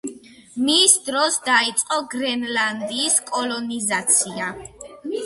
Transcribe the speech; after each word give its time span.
მის 0.67 0.93
დროს 1.09 1.35
დაიწყო 1.47 1.99
გრენლანდიის 2.13 3.19
კოლონიზაცია. 3.29 4.49